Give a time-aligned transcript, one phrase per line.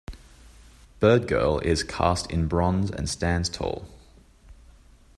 [0.99, 3.85] "Bird Girl" is cast in bronze and stands tall.